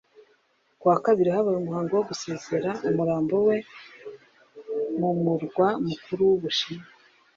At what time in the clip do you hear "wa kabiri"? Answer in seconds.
0.89-1.29